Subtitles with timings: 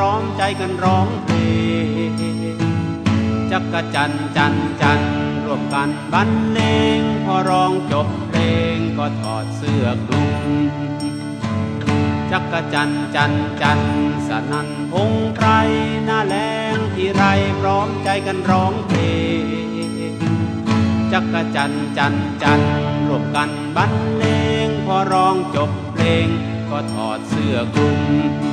[0.00, 1.36] ร้อมใจกันร้องเพล
[2.56, 2.58] ง
[3.50, 5.00] จักจันจันจัน
[5.44, 6.60] ร่วมกันบรรเล
[6.98, 8.40] งพอร้องจบเพล
[8.74, 10.32] งก็ถอดเสื้อคลุม
[12.30, 13.80] จักจันจันจัน
[14.28, 15.46] สนันพงไพร
[16.04, 16.36] หน้าแล
[16.74, 17.24] งที่ไร
[17.60, 19.00] พร้อมใจกันร้องเพล
[20.12, 20.14] ง
[21.12, 21.24] จัก
[21.56, 22.72] จันจันจันร์
[23.08, 24.24] รวมกันบรรเล
[24.66, 26.26] งพอร้องจบเพลง
[26.70, 28.47] ก็ถอดเสื้อคลุม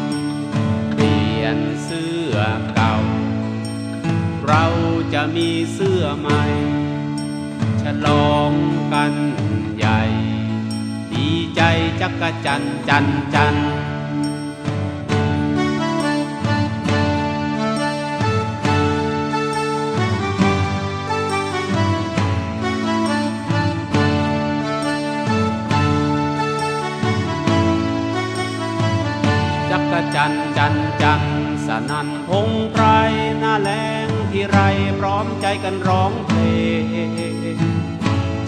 [1.45, 2.35] ยนเสื้อ
[2.75, 2.95] เก่า
[4.47, 4.65] เรา
[5.13, 6.43] จะมีเสื้อใหม่
[7.81, 8.51] ฉลอง
[8.93, 9.13] กัน
[9.77, 10.01] ใหญ่
[11.13, 11.61] ดีใจ
[12.01, 13.55] จักรจันจันจัน
[31.81, 32.85] นทร์สนันพงไพร
[33.39, 33.71] หน้าแร
[34.05, 34.59] งที่ไร
[34.99, 36.39] พร้อมใจกันร้องเพล
[37.55, 37.59] ง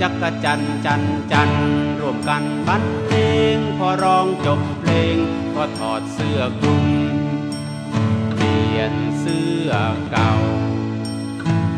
[0.02, 1.52] จักรจันจันจัน
[2.00, 3.14] ร่วมกันบรรเล
[3.56, 5.18] งพอร้องจบเพลง
[5.56, 6.86] ก็ถอดเสื้อคลุม
[8.34, 9.70] เปลี่ยนเสื้อ
[10.12, 10.34] เก่า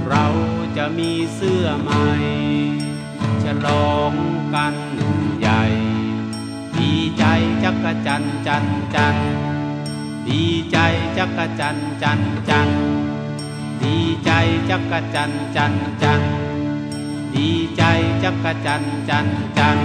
[0.08, 0.26] เรา
[0.78, 2.08] จะมีเสื้อใหม่
[3.44, 4.14] ฉลอง
[4.54, 4.76] กัน
[5.40, 5.64] ใหญ่
[6.78, 7.24] ดีใจ
[7.64, 9.49] จักรจันจันจันทร์
[10.30, 10.78] ดีใจ
[11.18, 12.70] จักรจันจันจัน
[13.84, 14.32] ดีใจ
[14.70, 16.22] จักรจันจันจัน
[17.36, 17.84] ดีใจ
[18.24, 19.78] จักรจันจันจัน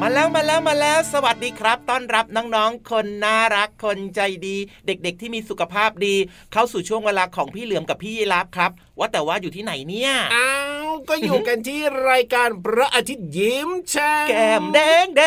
[0.00, 4.56] มาแล้วมาแล้วมาแล้วสวัสดีครับ ต้อนรับน้องๆ คนน่ารักคนใจดี
[4.86, 6.14] เด็กๆ ที่มีสุขภาพดี
[6.52, 10.52] เข้าสู่ช่วงเวลาของพี่เหลือมกับพี่ยีรับครับ ว่าแต่ว่าอยู่ที่ไหนเนี่ย อ้า
[10.88, 15.22] วก็อยู่กันที่รายการพระอาทิตย์ยิ้มแฉ่งแก้มแดงแด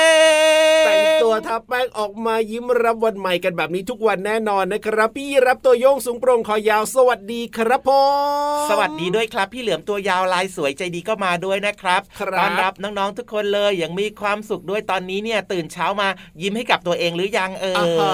[0.83, 7.89] งแต่งตัวทาแป้งออกมายิ้มรับวันใหม่กันแบบนี้ทุกวันแน่นอนนะครับ พี่รับตัวโยงสูงโปร่งคอยาวสวัสดีครับผ
[8.63, 16.07] มสวัสดีด้วยครับ พี่เหลือมตัวยาวลายสวยใจดีก็มาด้วยนะครับครับต้อนรับน้องๆทุกคนเลยอย่างมีความสุขด้วยตอนนี้เนี่ยตื่นเช้ามา
[16.41, 18.13] ยิ้มให้กับตัวเองหรือยังเอ่อ่าฮะ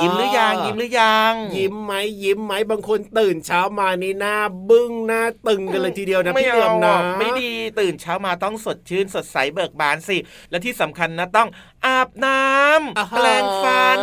[0.00, 1.92] ยยิ้มหรือยังยิ้มหรือยัง ยิ้มไหม
[2.22, 4.36] ยิ้มไหมบางคนตื่นเช้ามานี่หน้า
[4.70, 10.16] บึ้งหน้าตึงกันเลยทีเดียวนะไม่พี่เหลือมเอานะอะไม่ดีตื่นเช้ามาต้องสดชื่นสดใสเบิกบานสิ
[10.50, 11.48] และที่สำคัญนะต้อง
[11.86, 14.00] อาบน้ำอ่าฮะแปลงฟัน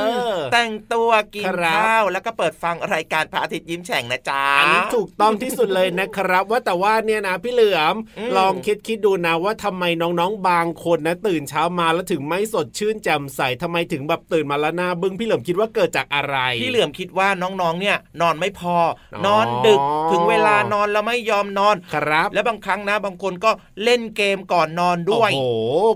[0.54, 18.76] แต่งตัวกินครับข้าวแล้วก็เปิดฟังรายการพระอาทิตย์ยิ้มแฉ่งนะจ๊ะอันนี้ถูกต้องที่สุดเลยนะครับ ว่าแต่ว่าเนี่ยนะพี่เหลือมอืมลองคิดคิดดูนะว่าทำไมน้องๆบางคนนะ ตื่นเช้ามาแล้วถึงไม่สดชื่นแจ่มใสทำไมถึงแบบตื่นมาแล้วหน้าบึ้งพี่เหลือมคิดว่าเกิดจากอะไร พี่เหลือมคิดว่าน้องๆเนี่ยนอนไม่พอ
[19.14, 19.80] อ๋อนอนดึก
[20.12, 23.52] ถึงเวลานอนแล้วไม่ยอมนอนครับ และบางครั้งนะบางคนก็
[23.84, 25.44] เล่นเกมก่อนนอนด้วยโอ้โห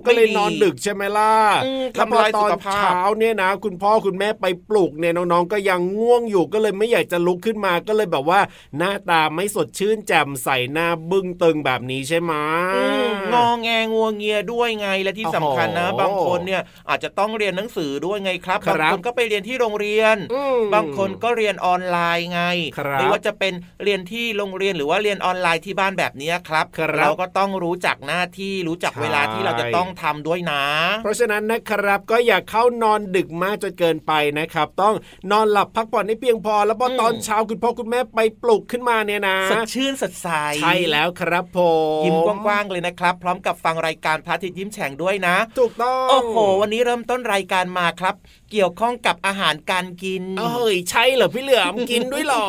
[0.05, 1.33] ก็เลยนอนดึกใช่ไหมล่ะ
[1.65, 8.39] อืมแล้วพทำอลายตสุอนขภาพเช้าเนี่ยนะ คุณพ่อคุณแม่ไปปลุกเนี่ยน้องๆก็ยังง่วงอยู่ก็เลยไม่อยากจะลุกขึ้นมาก็เลยแบบว่า
[8.77, 12.33] หน้าตาไม่สดชื่นแจ่มใสหน้าบึ้งตึงแบบนี้ใช่ไหม
[12.75, 22.41] อืมงอแงงัวเงียด้วยไงและที่สำคัญนะโอ้โหบางคนเนี่ยอาจจะต้องเรียนหนังสือด้วยไงครับครับบางคนก็ไปเรียนที่โรงเรียนอืมบางคนก็เรียนออนไลน์ไง
[22.77, 30.63] ครับไม่ว่าจะเป็นเรียนที่โรงเรียนหรือว่าเรียนออนไลน์ที่บ้านแบบนี้ครับครับเราก็ต้องรู้จักหน้าที่รู้จักใช่เวลาที่เราจะต้องทำด้วยนะ
[31.03, 34.95] เพราะฉะนั้นนะครับ ก็อย่าเข้านอนดึกมากจนเกินไปนะครับ ต้อง
[35.31, 40.29] นอนหลับพักผ่อนให้เพียงพอ แล้วพออมตอนเช้าคุณพ่อคุณแม่ไปปลุกขึ้นมาเนี่ยนะสดชื่นสดใส
[40.61, 41.59] ใช่แล้วครับผ
[42.01, 48.15] มยิ้มกว้างๆเลยนะครับ พร้อมกับฟังรายการพระอาทิตย์ยิ้มแฉ่งด้วยนะ ถูกต้องโอ้โห วันนี้เริ่มต้นรายการมาครับ
[48.51, 52.47] เกี่ยวข้องกับอาหารการกินเอ้ยใช่เหรอพี่เหลือมกินด้วยเหรอ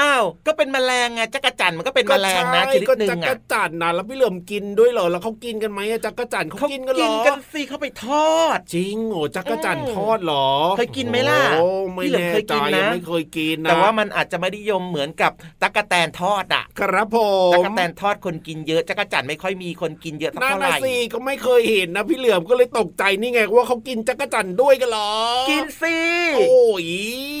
[0.00, 8.37] อ้าวก็เป็นแมลงไงจักรจันทร์มันก็เป็นแมลงนะชก็นิดใช่หนึ่ก็งจักอะรจันทร์นะแล้วพี่เหลือมกินด้วยเหรอแล้วเขากินกันไหมอะจักรจันทร์เขาเขากินกันเหรกิอนกันสิเขาไปทอด
[8.74, 15.32] จริงโอ้จักรจันทร์อืมทอดเหรอ เคยกินไหมล่ะโอ้ไม่พี่เหลือมแน่เคยใจกินนะยังไม่เคยกินนะแต่ว่ามันอาจจะไม่นิยมเหมือนกับ
[15.62, 17.18] ตั๊กแตนทอดอะ ครับผ
[17.50, 25.12] มตั๊กแตนทอดคนกินเยอะจักรจันทร์ไม่ค่อยมีคนกินเยอะสักนั่นเท่าไหนะร่สิก็ไม่เคยเห็นนะพี่เหลือมก็เลยตกใจนี่ไงว่าเขากินจักรจันทร์ด้วยกันเหรอ
[25.50, 25.96] กินสิ
[26.36, 26.48] โอ้
[26.84, 26.88] ย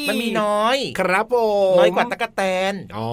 [0.08, 1.34] มันมีน้อย ครับผ
[1.74, 2.42] มน้อยกว่าตั๊กแต
[2.72, 3.10] นอ๋อ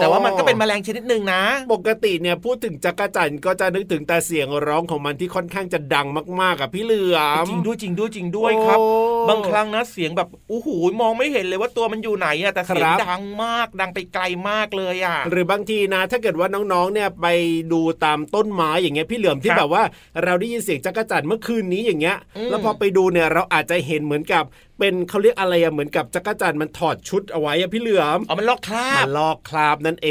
[0.00, 1.42] แต่ว่ามันก็เป็นแมลงชนิดหนึ่งนะ
[1.74, 6.06] ปกติเนี่ยพูดถึงจักรจันก็จะนึกถึงแต่เสียงร้องของมันที่ค่อนข้างจะดัง
[6.40, 8.86] มากๆกับพี่เหลือมจริงด้วยจริงด้วยจริงด้วยครับโอ้
[9.28, 10.68] บางครั้งนะเสียงแบบโอ้โห
[11.00, 17.26] มองไม่เห็นเลยว่าตัวมันอยู่ไหนอะแต่เสียงครับดังมากดังไปไกลมากเลยอะหรือบางทีนะ ถ้าเกิดว่าน้องๆเนี่ยไป
[17.72, 19.82] ดูตามต้นไม้อย่างเงี้ยพี่เหลือมที่ครับแบบว่า
[20.24, 24.44] เราได้ยินเสียงจักรจันเมื่อคืนนี้อย่างเงี้ยอืมแล้วพอไปดูเนี่ยเราอาจจะเห็นเหมือนกับ
[24.78, 30.10] เป็นเขาเรียกอะไรอะเหมือนกับจักรจันมันถอดชุดเอาไว้อะพี่เหลือมเอามันลอกครามับนลอกคราบนั่นเอ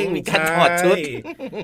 [0.00, 0.96] งอืมมีการถอดชุด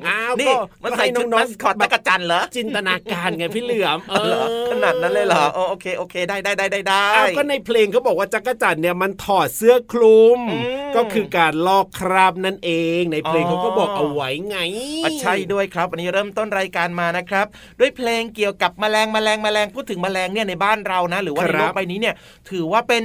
[0.04, 12.70] ใอ้าวนี่ก็มันก็ใส่ให้ชุดน้มัองสคอตๆแบตะบกะจันเหรอจินตนาการไงพี่เหลือมเอเหรออขนาดนั้นเลยเหรออ๋อโอเคโอเคได้ได้ได้ได้ได้อ้าวก็ในเพลงเขาบอกว่าจักรจันเนี่ยมันถอดเสื้อคลุมอืมก็คือการลอกคราบนั่นเอ
[13.00, 14.58] ง ในเพลงอ๋อเขาก็บอกเอาไว้ไง
[15.04, 17.46] อะใช่ด้วยครับวันนี้เริ่มต้นรายการมานะครับ
[17.80, 22.14] ด้วยเพลงเกี่ยวกับแมลงแมลงแมลงพูดถึงแมลงเนี่ยในบ้านเรานะ หรือว่าครัในบโลกใบนี้เนี่ย
[22.50, 23.02] ถือว่าเป็น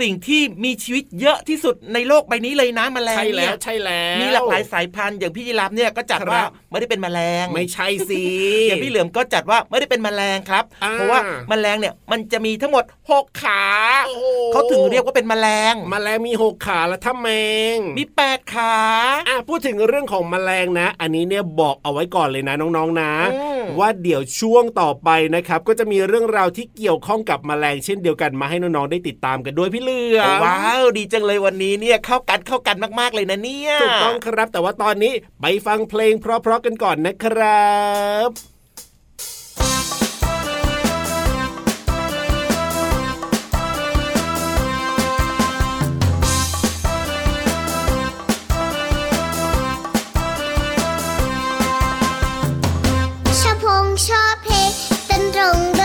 [0.00, 8.22] สิ่งที่มีชีวิตเยอะที่สุดในโลกใบนี้เลยนะแมลงใช่แล้เนี่วยใช่แล้วมีหลากหลายสายพันธุ์อย่างพี่ยีรับเนี่ยก็จัดครับว่าไม่ได้เป็นแมลง ไม่ใช่สิ
[8.66, 13.64] อย่างพี่เหลือมก็จัดว่าไม่ได้เป็นแมลงครับอ่าเพราะว่าแมลงเนี่ยมันจะมีทั้งหมดหกขา
[14.06, 17.28] โอ้โหเขาถึงเรียกว่าเป็นแมลง แมลงมีหกขาแล้วถ้าแม
[17.76, 18.74] ง มีแปดขา
[19.28, 37.70] อะพูดถึงเรื่องของแมลงนะ อันนี้เนี่ยบอกเอาไว้ก่อนเลยนะน้องๆนะอืมว่าเดี๋ยวช่วงต่อไปนะครับ ก็จะมีเรื่องราวที่เกี่ยวข้องกับแมลงเช่นเดียวกันมาให้น้องๆได้ติดตามกันด้วยพี่เหลือมว้าวดีจังเลยวันนี้เนี่ยเข้ากันเข้ากันมากๆเลยนะเนี่ยถูกต้องครับ แต่ว่าตอนนี้ไปฟังเพลงเพราะๆกันก่อนนะครั
[38.28, 38.30] บ
[53.40, 54.70] ชอบพงชอบเพลง
[55.06, 55.79] เต้นตรง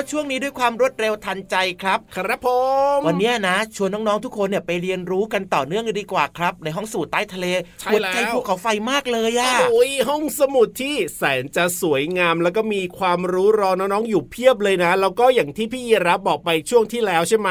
[0.00, 2.48] แล้วช่วงนี้ด้วยความรวดเร็วทันใจครับ ครับผ
[2.96, 7.46] มวันเนี้ยนะ ชวนน้องๆทุกคนเนี่ยไปเรียนรู้กันต่อเนื่องเลยดีกว่าครับ ในห้องสมุดใต้ทะเล
[7.80, 17.50] ใช่หัวแล้วใจภูเขาไฟมากเลยอะโอ้ยห้องสมุดที่แสนจะสวยงามแล้วก็มีความรู้รอน้องๆอยู่เพียบเลยนะแล้วก็อย่างที่พี่ยีรับบอกไปช่วงที่แล้วใช่ไหม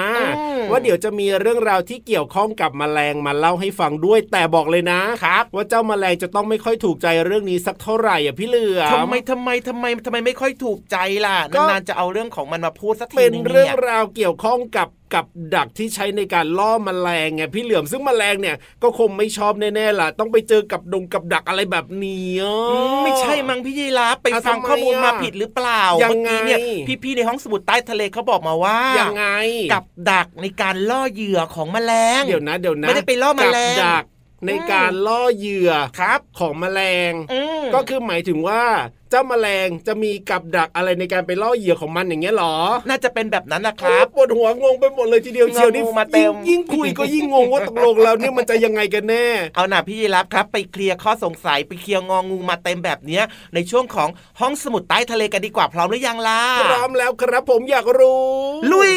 [0.70, 26.60] ว่าเดี๋ยวจะมีเรื่องราวที่เกี่ยวข้องกับแมลงมาเล่าให้ฟังด้วย แต่บอกเลยนะครับว่าเจ้าแมลงจะต้องไม่ค่อยถูกใจเรื่องนี้สักเท่าไหร่อะพี่เหลือทำไมทำไมทำไมทำไมไม่ค่อยถูกใจล่ะก็นานๆจะเอาเรื่องของมันมาพูดสักทีเป็นนึงเรื่เนี่องยราวเกี่ยวข้องกับกับดักที่ใช้ในการล่อมแมลงไงพี่เหลือมซึ่งแมลงเนี่ยก็คงไม่ชอบแน่ๆล่ะ ต้องไปเจอกับดงกับดักอะไรแบบนี้อืมไม่ใช่มั้งพี่ยีราฟไปอะฟังทำไมข้อมูลมาอะผิดหรือเปล่ายัเมื่งอไงกี้เนี่ย
[27.04, 29.26] พี่ๆในห้องสมุดใต้ทะเลเขาบอกมาว่ายังไง
[29.74, 34.04] กับดักในการล่อเหยื่อของแมลงเดี๋ยวนะเดี๋ยวนะไม่ได้ไปล่อแมลงกับดัก
[34.48, 36.82] ในการล่อเหยื่อครับของแมล
[37.12, 38.64] งอืมก็คือหมายถึงว่า
[39.12, 42.56] เจ้าแมลงจะมีกับดักอะไรในการไปล่อเหยื่อของมันอย่างเงี้ยเหรอ
[42.90, 56.42] น่าจะเป็นแบบนั้นนะครับโอ้ปวดหัวงงไปหมดเลยทีเดียวเชียวนี่งงมาเต็มยิ่งยิ่งคุยก็ยิ่งงงว่าตกลงแล้วเนี่ยมันจะยังไงกันแน่ เอาหน่าพี่ยีรับครับ ไปเคลียร์ข้อสงสัยไปเคลียร์งองูมาเต็มแบบเนี้ย ในช่วงของห้องสมุดใต้ทะเลกันดีกว่าพร้อมหรือยังล่ะ
[56.72, 58.24] พร้อมแล้วครับผมอยากรู้
[58.72, 58.94] ลุย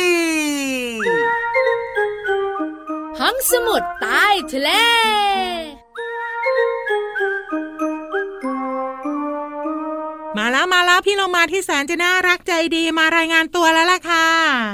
[3.24, 4.70] ห้องสมุดใต้ทะเล
[10.38, 14.28] มาแล้วมาแล้วพี่เรามาที่แสนจะน่ารักใจดีมารายงานตัวแล้วล่ะค่ะ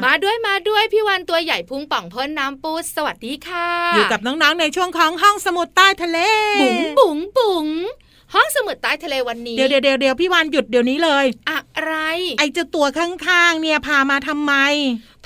[0.05, 6.19] มาด้วยมาด้วยพี่วันตัวใหญ่พุงป่องพ่นน้ำปูสวัสดีค่ะ อยู่กับน้องๆในช่วงของห้องสมุดใต้ทะเล
[6.61, 7.67] บุ๋งบุ๋งบุ๋ง
[8.35, 11.95] ห้องสมุดใต้ทะเลวันนี้เดี๋ยวเดี๋ยวเดี๋ยวเดี๋ยวพี่วานหยุดเดี๋ยวนี้เลย อะไร
[12.39, 14.55] ไอเจ้าตัวข้างๆ เนี่ยพามาทำไม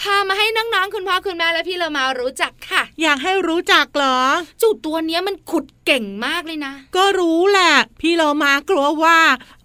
[0.01, 4.19] พามาให้น้องๆคุณพ่อคุณแม่และพี่เรามารู้จักค่ะ อยากให้รู้จักเหรอ
[4.63, 9.19] จุดตัวเนี้ยมันขุดเก่งมากเลยนะ ก็รู้แหละ พี่เรามากลัวว่า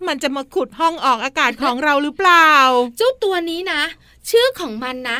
[0.07, 2.51] มันจะมาขุดห้องออกอากาศของเราหรือเปล่า
[2.97, 3.81] เจ้าตัวนี้นะ
[4.29, 5.19] ชื่อของมันนะ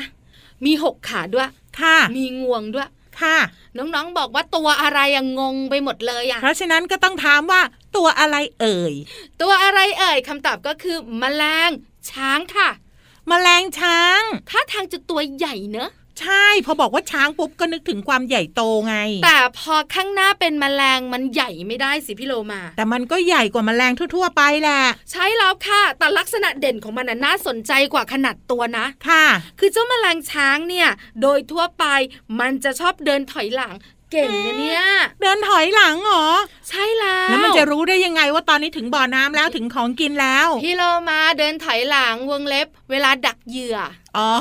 [0.66, 2.88] มีหกขาด้วยค่ะมีงวงด้วย
[3.22, 3.38] ค่ะ
[3.78, 7.62] น้องๆบอกว่าตัวอะไรอะงงไปหมดเลยอะเพราะฉะนั้นก็ต้องถามว่า
[7.96, 8.94] ตัวอะไรเอ่ย
[9.42, 11.70] ตัวอะไรเอ่ยคำตอบก็คือแมลง
[12.12, 12.70] ช้างค่ะ
[13.28, 15.90] แมลงช้างท่าทางจะตัวใหญ่เนอะ
[16.22, 18.96] ใช่พอบอกว่าช้างปุ๊บก็นึกถึงความใหญ่โตไง
[19.26, 24.82] แต่พอข้างหน้าเป็นแมลงมันใหญ่ไม่ได้สิพี่โลมา แต่มันก็ใหญ่กว่าแมลงทั่ว ๆ ไปแหละ
[25.12, 29.26] ใช่แล้วค่ะ แต่ลักษณะเด่นของมันน่ะน่าสนใจกว่าขนาดตัวนะ ค่ะ
[29.60, 30.90] คือเจ้าแมลงช้างเนี่ย
[31.22, 31.86] โดยทั่วไป
[32.40, 33.76] มันจะชอบเดินถอยหลัง
[34.12, 34.84] เก่งนะเนี่ย
[35.22, 36.28] เดินถอยหลังเหรอ
[36.70, 43.78] ใช่แล้วแล้วมันจะรู้ได้ยังไงว่าตอนนี้ถึงบ่อน้ำแล้วถึงของกินแล้ว พี่โลมาเดินถอยหลังวงเล็บ เวลาดักเหยื่อ
[44.18, 44.32] อ๋อ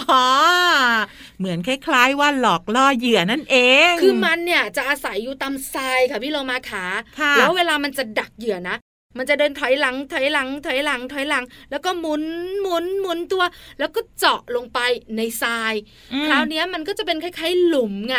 [1.38, 3.56] เหมือนคล้ายๆว่าหลอกล่อเหยื่อนั่นเอ
[3.90, 6.84] ง คือมันเนี่ยจะอาศัยอยู่ตามทรายค่ะพี่โลมาขา
[7.20, 8.76] ค่ะแล้วเวลามันจะดักเหยื่อนะ
[9.18, 12.22] มันจะเดินถอยหลังถอยหลังถอยหลังถอยหลัง แล้วก็หมุน
[12.62, 13.44] หมุนหมุนตัว
[13.78, 14.78] แล้วก็เจาะลงไป
[15.16, 15.74] ในทราย
[16.12, 18.16] อืมคราวเนี้ยมันก็จะเป็นคล้ายๆหลุมไง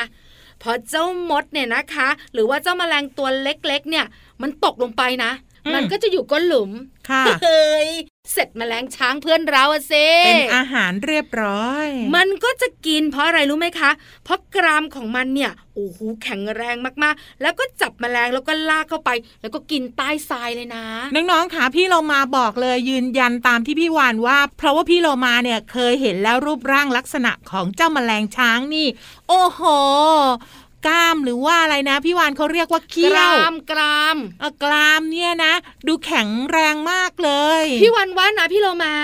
[0.61, 4.05] พอเจ้ามดเนี่ยนะคะ หรือว่าเจ้าแมลงตัวเล็กๆเนี่ย
[4.41, 5.31] มันตกลงไปนะ
[5.75, 6.71] มันก็จะอยู่ก้นหลุม
[7.09, 7.89] ค่ะเฮ้ย
[8.33, 9.93] เสร็จแมลงช้างเพื่อนเราอะเซ
[10.25, 13.91] เป็นอาหารเรียบร้อย มันก็จะกินเพราะอะไรรู้ไหมคะ
[14.23, 19.09] เพราะกรามของมันเนี่ยโอ้โหแข็งแรงมากๆ แล้วก็จับแมลงแล้วก็ลากเข้าไป
[19.41, 28.87] แล้วก็กินใต้ทรายเลยนะ น้องๆค่ะพี่เรามาบอกเลยยืนยันตามที่พี่วานว่า เพราะว่าพี่เรามาเนี่ยเคยเห็นแล้วรูปร่างลักษณะของเจ้าแมลงช้างนี่
[29.27, 29.61] โอ้โห
[30.87, 35.53] กล้ามหรือว่าอะไรนะพี่วานเขาเรียกว่ากเขี้ยวรามกรามเอ่อกรามเนี่ยนะ
[35.87, 37.31] ดูแข็งแรงมากเล
[37.63, 38.95] ย พี่วันว่านะพี่โลมา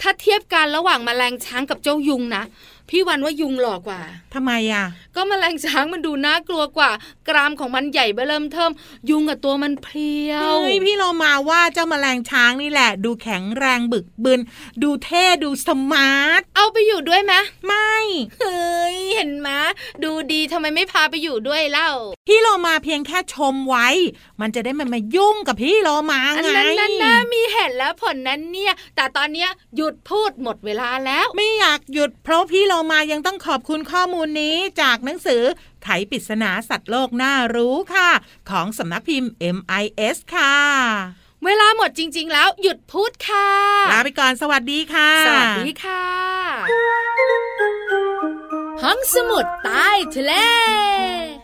[0.00, 2.42] ถ้าเทียบกันระหว่างแมลงช้างกับเจ้ายุงนะ
[2.90, 4.00] พี่วันว่ายุงหล่อกว่า
[4.34, 4.84] ทำไมอะ
[5.16, 6.90] ก็แมลงช้างมันดูน่ากลัวกว่า
[7.28, 8.70] กรามของมันใหญ่เบ้อเริ่มเทิม
[9.10, 14.40] ยุงกับตัวมันเพลียวเฮ้ยพี่เรามาว่าเจ้าแมลงช้างนี่แหละ ดูแข็งแรงบึกบึน
[14.82, 17.34] ดูเท่ดูสมาร์ท เอาไปอยู่ด้วยไหม
[17.66, 17.94] ไม่
[18.40, 19.48] เฮ้ยเห็นไหม
[20.04, 21.90] ดูดีทำไมไม่พาไปอยู่ด้วยเล่า
[22.28, 23.88] พี่โลมาเพียงแค่ชมไว้
[24.40, 35.42] มันจะได้ไมันมายุ่งกับพี่โลมาอันไงนั้นนั่นนะมีเห็นแล้วผลนั้นเนี่ย แต่ตอนเนี้ยหยุดพูดหมดเวลาแล้ว ไม่อยากหยุดเพราะพี่โลมายังต้องขอบคุณข้อมูลนี้จากหนังสือ
[35.84, 38.10] ไขปริศนาสัตว์โลกน่ารู้ค่ะ
[38.50, 40.56] ของสำนักพิมพ์ MIS ค่ะ
[41.44, 43.50] เวลาหมดจริง ๆ แล้วหยุดพูดค่ะ
[43.92, 46.04] ลาไปก่อนสวัสดีค่ะ สวัสดีค่ะ
[48.82, 50.32] ห้องสมุดใต้ทะเล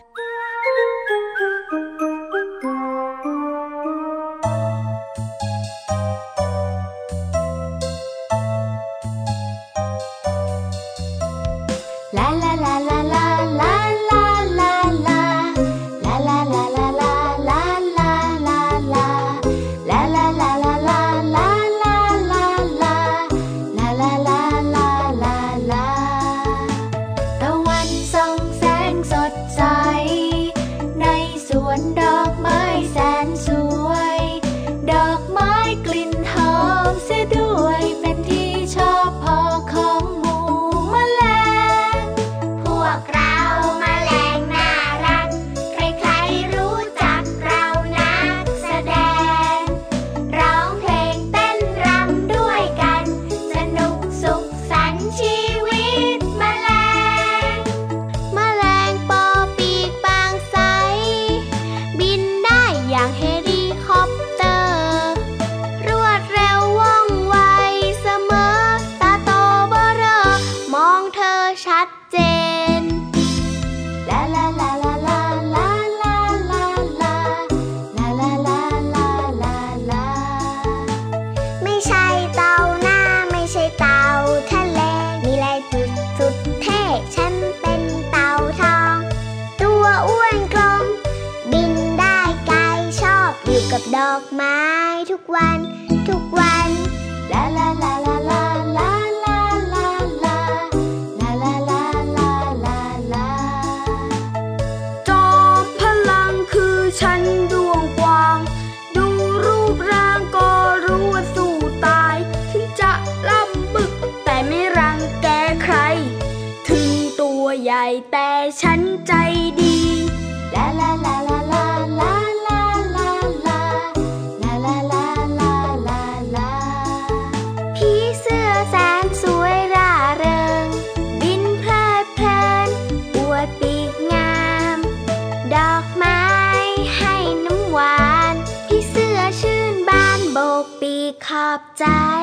[141.81, 142.20] 在。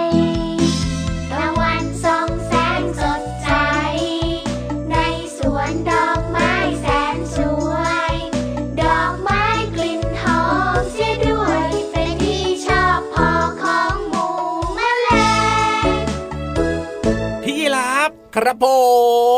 [18.39, 18.67] ครับผ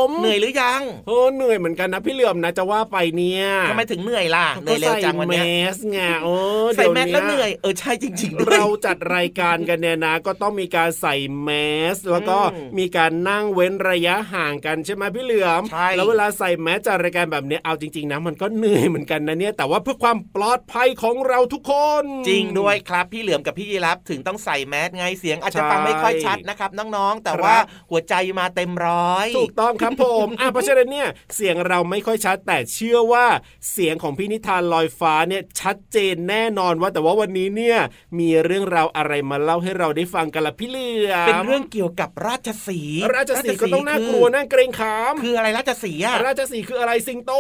[0.06, 6.34] มเหนื่อยหรือยังโอ้เหนื่อยเหมือนกันนะพี่เหลื่อมนะจะว่าไปเนี่ยทำไมถึงเหนื่อยล่ะเหนื่อยเร็วจังวันก็เนี้ยใส่แมสไงโอ้
[6.76, 11.50] ใส่แมสดี๋แล้วเหนื่อยเออใช่จริงๆด้วยเราจัดรายการกันเนี่ยนะ ก็ต้องมีการใส่แม
[11.94, 27.56] สแล้วก็อืมมีการนั่งเว้นระยะห่างกันใช่ไหมพี่เหลือมใช่แล้วเวลาใส่แมสจัดรายการแบบเนี้ยเอาจริงๆนะมันก็เหนื่อยเหมือนกันนะเนี่ยแต่ว่าเพื่อความปลอดภัยของเราทุกคน จริงด้วยครับพี่เหลือมกับพี่ยีรับถึงต้องใส่แมสไงเสียงอาจจะใช่ฟังไม่ค่อยชัดนะครับน้องๆแต่ครับว่า
[27.90, 28.89] หัวใจมาเต็มร้อย
[29.36, 33.26] ถูกต้องครับผมอะเพราะฉะนั้นเนี่ยเสียงเราไม่ค่อยชัดแต่เชื่อว่า
[33.72, 37.78] เสียงของพี่นิทานลอยฟ้าเนี่ยชัดเจนแน่นอนว่าแต่ว่าวันนี้เนี่ย
[38.18, 47.32] มีเรื่องราวอะไรมาเล่าให้เราได้ฟังกันละพี่เหลือมเป็นเรื่องเกี่ยวกับราชสีห์ราชสีห์ก็ต้องน่ากลัวน่าเกรงขาม คืออะไรราชสีห์อะราชสีห์คืออะไรสิงโต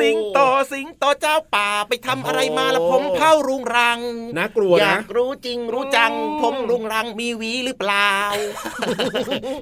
[0.00, 0.38] สิงโต
[0.72, 3.98] สิงโตเจ้าป่าไปทำอะไรมาละโอ้ผมเผ่ารุงรัง
[4.38, 8.12] น่ากลัวอยานะกรู้จริงรู้จังอืมผมรุงรังมีหวีหรือเปล่า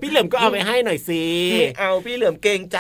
[0.03, 1.16] พี่เหลิมก็เอาไปให้หน่อยสิ
[1.53, 2.79] ไม่เอาพี่เหลือมเกรงใจ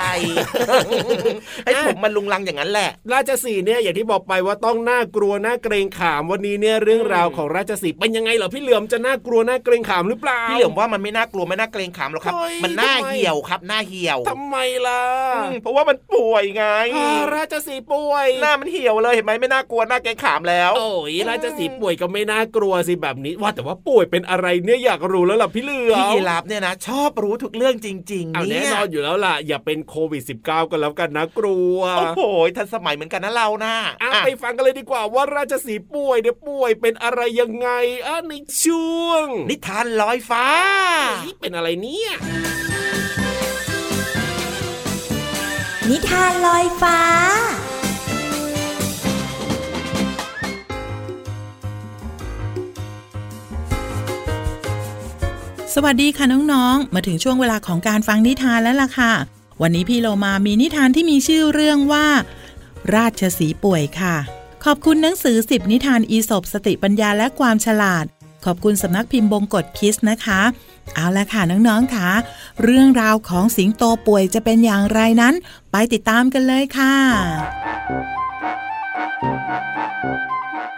[1.64, 15.02] ให้ผมมันลุงรังอย่างนั้นแหละ ราชสีห์เนี่ยอย่างที่บอกไปว่าต้องน่ากลัวน่าเกรงขามวันนี้เนี่ยเรื่องราวของราชสีห์เป็นยังไงเหรอพี่เหลิมจะน่ากลัวน่าเกรงขามหรือเปล่าพี่เหลือมว่ามันไม่น่ากลัวไม่น่าเกรงขามหรอกครับเฮ้ยมันน่าทำไมเหี่ยวครับหน้าเหี่ยวทำไมล่ะ
[15.34, 16.64] อืมเพราะว่ามันป่วยไง
[16.96, 32.22] อ่าราชสีห์ป่วย หน้ามันเหี่ยวเลยเห็นไหมไม่น่ากลัวน่าเกรงขามแล้ว โอ้ยราชสีห์ป่วยก็ไม่น่ากลัวสิแบบนี้ ว่าแต่ว่าป่วยเป็นอะไรเนี่ยอยากรู้แล้วล่ะพี่เหลือมพี่ยีราฟเนี่ยนะชอบรู้ทุกเรื่องจริงๆเอาเนี่แน่ยนอนอยู่แล้วล่ะ อย่าเป็นโควิด -19 กันแล้วกันนะกลัว โอ้โห
[32.56, 37.68] ทันสมัยเหมือนกันนะเรานะอะอะไปฟังกันเลยดีกว่าว่าราชสีห์ป่วยเนี่ยป่วยเป็นอะไรยังไง
[38.06, 38.32] อะใน
[38.64, 40.46] ช่วง นิทานลอยฟ้า
[41.20, 42.10] เฮ้ยเป็นอะไรเนี่ย
[45.90, 46.98] นิทานลอยฟ้า
[55.78, 59.12] สวัสดีค่ะน้องๆ มาถึงช่วงเวลาของการฟังนิทานแล้วล่ะค่ะ
[59.62, 62.06] วันนี้พี่โลมามีนิทานที่มีชื่อเรื่องว่า
[62.94, 64.16] ราชสีป่วยค่ะ
[64.64, 68.04] ขอบคุณหนังสือสิบนิทานอีสบสติปัญญาและความฉลาด
[68.44, 70.40] ขอบคุณสำนักพิมพ์บงกฎคิสนะคะ
[70.94, 72.10] เอาละค่ะน้องๆค่ะ
[72.62, 75.34] เรื่องราวของสิงโตป่วยจะเป็นอย่างไรนั้น
[75.72, 76.94] ไปติดตามกันเลยค่ะ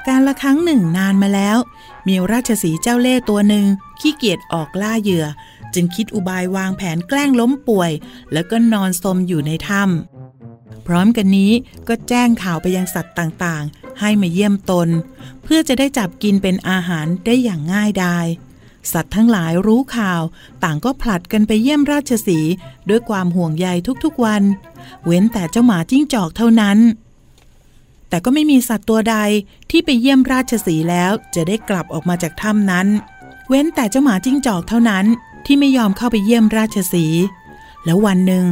[0.09, 1.59] การละครั้งหนึ่งนานมาแล้ว
[2.09, 3.65] มีราชสีเจ้าเล่ห์ตัวหนึ่ง
[4.01, 5.27] ขี้เกียจออกล่าเหยื่อ
[5.75, 7.91] จึงคิดอุบายวางแผนแกล้งล้มป่วย
[8.33, 11.53] แล้วก็นอนสมอยู่ในถ้ำพร้อมกันนี้
[11.89, 14.89] ก็แจ้งข่าวไปยังสัตว์ต่างๆ ให้มาเยี่ยมตน
[15.43, 18.27] เพื่อจะได้จับกินเป็นอาหารได้อย่างง่ายดาย
[18.93, 20.23] สัตว์ทั้งหลายรู้ข่าว
[20.65, 22.41] ต่างก็ผลัดกันไปเยี่ยมราชสี
[22.89, 23.69] ด้วยความห่วงใย
[24.05, 24.43] ทุกๆวัน
[25.05, 26.79] เว้นแต่เจ้าหมาจิ้งจอกเท่านั้น
[28.09, 29.17] แต่ก็ไม่มีสัตว์ตัวใด
[29.71, 32.87] ที่ไปเยี่ยมราชสีแล้วจะได้กลับออกมาจากถ้ำนั้น
[33.49, 35.07] เว้นแต่เจ้าหมาจิ้งจอกเท่านั้น
[35.47, 37.07] ที่ไม่ยอมเข้าไปเยี่ยมราชสี
[37.85, 38.45] แล้ววันหนึ่ง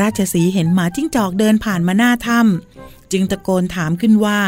[0.00, 4.40] ราชสีเห็นหมาจิ้งจอกเดินผ่านมาหน้าถ้ำจึงตะโกนถามขึ้นว่า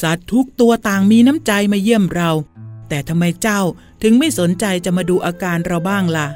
[0.00, 2.30] สัตว์ทุกตัวต่างมีน้ำใจมาเยี่ยมเรา
[2.88, 3.60] แต่ทำไมเจ้า
[4.02, 6.28] ถึงไม่สนใจจะมาดูอาการเราบ้างล่ะ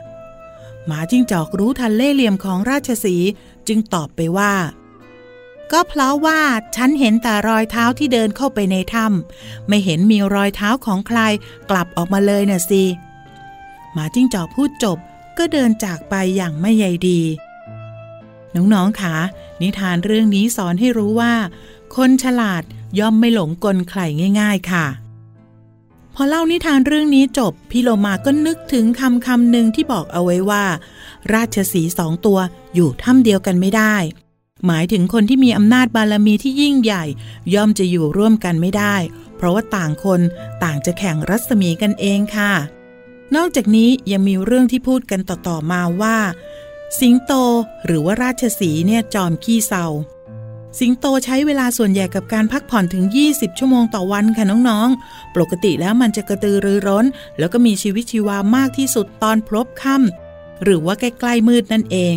[0.86, 3.16] หมาจิ้งจอกรู้ทันเล่ห์เหลี่ยมของราชสี
[3.68, 4.52] จึงตอบไปว่า
[5.72, 6.40] ก็เพราะว่า
[6.76, 11.20] ฉันเห็นแต่รอยเท้าที่เดินเข้าไปในถ้ำไม่เห็นมีรอยเท้าของใคร
[11.70, 12.84] กลับออกมาเลยน่ะสิ
[13.92, 14.98] หมาจิ้งจอกพูดจบ
[15.38, 17.20] ก็เดินจากไปอย่างไม่ใยดี
[18.54, 19.16] น้องๆคะ
[19.62, 21.34] นิทานเรื่องนี้สอนให้รู้ว่า
[21.96, 22.62] คนฉลาด
[22.98, 24.00] ย่อมไม่หลงกลใคร
[24.40, 24.86] ง่าย ๆ ค่ะ
[26.14, 30.64] พอเล่านิทานเรื่องนี้จบ พี่โลมาก็นึกถึงคำคำหนึ่งที่บอกเอาไว้ว่า
[31.32, 32.38] ราชสีสองตัว
[32.74, 33.94] อยู่ถ้ำเดียวกันไม่ได้
[34.66, 37.04] หมายถึงคนที่มีอำนาจบารมีที่ยิ่งใหญ่
[37.54, 38.96] ย่อมจะอยู่ร่วมกันไม่ได้
[39.36, 40.20] เพราะว่าต่างคน
[40.62, 42.52] ต่างจะแข่งรัศมีกันเองค่ะ
[43.36, 46.16] นอกจากนี้ยังมีเรื่องที่พูดกันต่อๆมาว่า
[47.00, 47.32] สิงโต
[47.86, 49.86] หรือว่าราชสีเนี่ยจอมขี้เศร้า
[50.78, 57.06] สิงโตใช้เวลาส่วนใหญ่กับการพักผ่อนถึง 20 ชั่วโมงต่อวันค่ะน้องๆ ปกติแล้วมันจะกระตือรือร้น
[57.38, 62.14] แล้วก็มีชีวิตชีวามากที่สุดตอนพลบค่ำหรือว่าใกล้ๆมืดนั่นเอง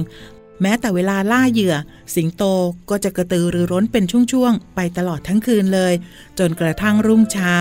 [0.62, 1.76] แม้แต่เวลาล่าเหยื่อ
[2.16, 2.44] สิงโต
[2.90, 5.94] ก็จะกระตือรือร้นเป็นช่วงๆ ไปตลอดทั้งคืนเลย
[6.40, 7.56] จนกระทั่งรุ่งเช้า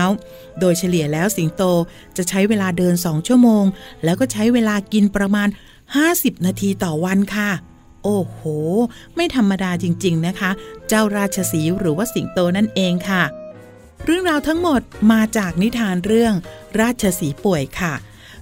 [0.59, 1.63] โดยเฉลี่ยแล้วสิงโต
[2.17, 3.65] จะใช้เวลาเดินสองชั่วโมง
[4.03, 5.47] แล้วก็ใช้เวลากินประมาณ
[5.97, 7.51] 50 นาทีต่อวันค่ะ
[8.03, 8.41] โอ้โห
[9.15, 10.51] ไม่ธรรมดาจริง ๆ นะคะ
[10.87, 13.23] เจ้าราชสีหรือว่าสิงโตนั่นเองค่ะ
[14.05, 14.81] เรื่องราวทั้งหมด
[15.11, 16.33] มาจากนิทานเรื่อง
[16.79, 17.93] ราชสีป่วยค่ะ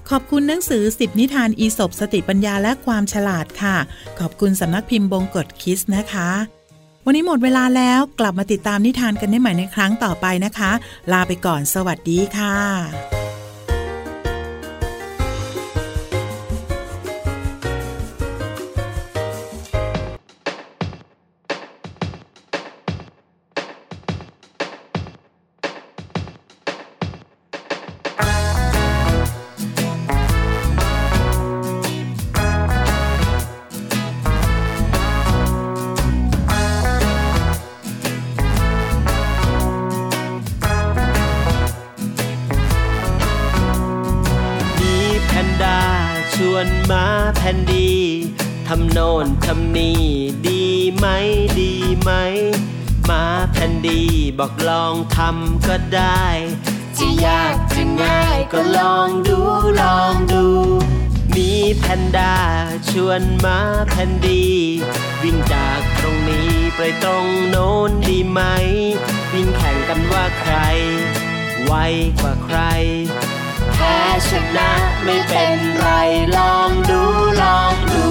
[0.09, 3.77] ขอบคุณหนังสือ 10 นิทานอีสบสติปัญญาและความฉลาดค่ะ
[4.19, 6.29] ขอบคุณสำนักพิมพ์บงกฎคิสนะคะ
[7.05, 10.71] วันนี้หมดเวลาแล้วกลับมาติดตามนิทานกันได้ใหม่ในครั้งต่อไปนะคะ
[11.11, 13.24] ลาไปก่อนสวัสดีค่ะ
[47.47, 47.93] แพนดี
[48.67, 50.03] ทำโน่นทำนี่
[50.47, 50.63] ดี
[50.97, 51.07] ไหม
[51.59, 52.11] ดีไหม
[53.09, 54.01] มาแพนดี
[54.39, 56.23] บอกลองทำก็ได้
[56.97, 59.39] จะยากจะง่ายก็ลองดู
[59.81, 60.45] ลองดู
[61.35, 62.35] มีแพนด้า
[62.89, 64.45] ชวนมาแพนดี
[65.23, 68.41] วิ่งจากตรงนี้ไปตรงโน้นดีไหม
[69.33, 70.55] วิ่งแข่งกันว่าใคร
[71.65, 71.73] ไว
[72.21, 72.59] กว่าใคร
[73.85, 74.71] พ้ชนะ
[75.03, 75.87] ไม่เป็นไร
[76.35, 77.01] ลองดู
[77.41, 78.05] ลองดู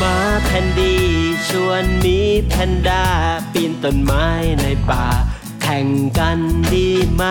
[0.00, 0.96] มาแพนดี
[1.48, 3.04] ชวนมีแพนด้า
[3.52, 4.26] ปีนต้นไม้
[4.62, 5.06] ในป่า
[5.62, 5.86] แข่ง
[6.18, 6.38] กัน
[6.72, 7.24] ดีไหม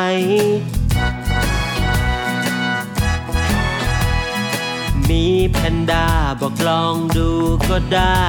[5.10, 6.08] มีแพนด้า
[6.41, 7.30] บอกลองดู
[7.69, 8.26] ก็ได้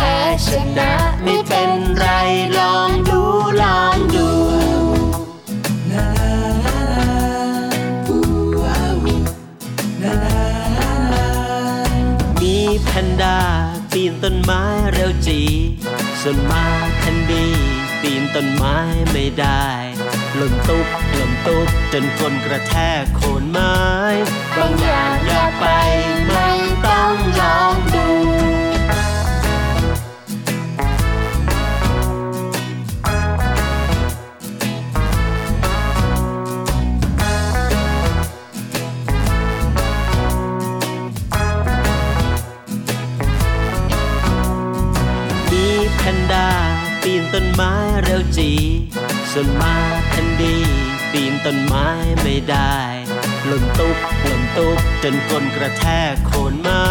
[0.00, 0.92] พ้ชนะ
[1.24, 2.06] ไม่เป็นไร
[2.58, 3.20] ลองดู
[3.62, 4.28] ลองดู
[12.42, 13.38] มีแพนด้า
[13.92, 15.40] ปีนต้นไม้เร็วจี
[16.20, 16.64] ส่วนมา
[16.98, 17.46] แคนดี
[18.02, 18.76] ปีนต้นไม้
[19.12, 19.66] ไม่ได้
[20.36, 23.76] หล่นตุ๊บหล่นตุ๊บจนคนกระแทกโคนไม้
[24.56, 25.66] บางอย่างอยากไป
[26.28, 26.48] ไม่
[26.86, 28.06] ต้องลองดู
[49.32, 49.76] ส่วนมา
[50.12, 50.56] ทันดี
[51.12, 51.88] ปีนต้นไม้
[52.22, 52.76] ไม่ได้
[53.46, 56.88] หล่นตุ๊บหล่นตุ๊บจนคนกระแทกโคนไม้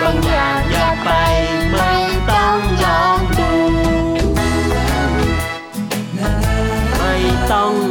[0.00, 1.10] บางอย่างอยากไป
[1.70, 1.92] ไม่
[2.30, 3.52] ต้องลองดู
[6.98, 7.14] ไม่
[7.52, 7.83] ต้อง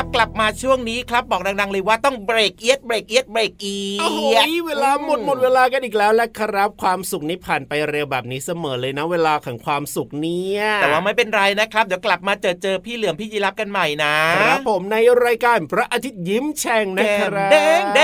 [0.00, 0.09] まし。
[0.20, 18.00] ลองดูเอาลละครับกลับมาช่วงนี้ครับบอกดัง ๆ เลยว่าต้องเบรกเอียดเบรกเอียดเบรกเอีโอ้โหยดเวลาหมดหมดเวลากันอีกแล้วแหละครับ ความสุขนี้ผ่านไปเร็วแบบนี้เสมอเลยนะ เวลาของความสุขเนี่ยแต่ว่าไม่เป็นไรนะครับ เดี๋ยวกลับมาเจอเจอพี่เหลือมพี่ยีรับกันใหม่นะครับผมในรายการพระอาทิตย์ยิ้มแฉ่งนะแก้คมรับแดงแด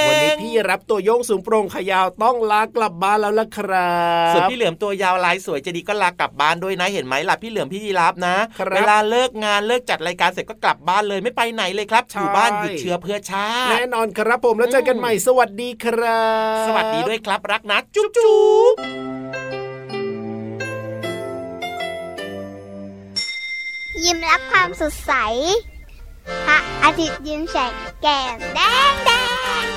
[0.00, 3.92] งวันนี้พี่รับตัวโยงสูงโปร่งขยาวต้องลากลับบ้านแล้วล่ะครั
[4.30, 18.36] บส่วนพี่เหลือมตัวยาวลายสวยใจะดีก็ลากลับบ้านด้วยนะเห็นไหมล่ะพี่เหลือมพี่ยีรับนะครับเวลาเลิกงานเลิกจัดรายการเสร็จก็กลับบ้านเลยไม่ไปไหนเลยครับใช่อยู่บ้านหยุดเชื้อเพื่อชาติแน่นอนครับผมแล้วเจอกันใหม่สวัสดีครับ สวัสดีด้วยครับรักนะจุ๊บจุ๊
[18.72, 18.74] บ
[24.04, 25.12] ยิ้มรับความสดใส
[26.46, 28.60] พระอาทิตย์ยิ้มแฉกแก้มแด
[28.90, 29.10] งแด
[29.62, 29.73] ง